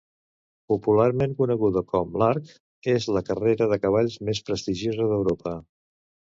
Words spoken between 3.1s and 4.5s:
la carrera de cavalls més